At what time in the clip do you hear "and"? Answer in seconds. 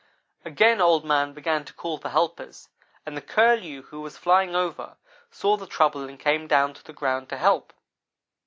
3.05-3.15, 6.09-6.19